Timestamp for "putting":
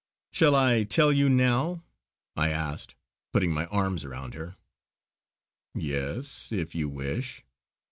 3.33-3.51